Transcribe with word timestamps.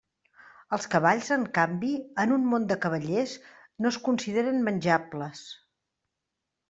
Els 0.77 0.87
cavalls, 0.93 1.27
en 1.35 1.43
canvi, 1.57 1.91
en 2.25 2.33
un 2.37 2.47
món 2.53 2.65
de 2.71 2.77
cavallers, 2.87 3.35
no 3.85 3.93
es 3.95 4.03
consideren 4.09 4.59
menjables. 4.71 5.45